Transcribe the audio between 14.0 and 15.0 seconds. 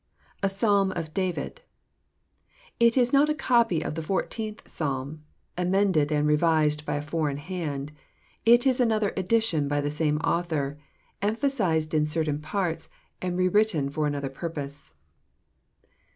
another purpose.